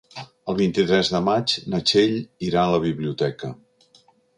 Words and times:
El 0.53 0.55
vint-i-tres 0.61 1.11
de 1.17 1.21
maig 1.27 1.55
na 1.75 1.83
Txell 1.91 2.19
irà 2.51 2.67
a 2.67 2.75
la 2.79 2.85
biblioteca. 2.91 3.57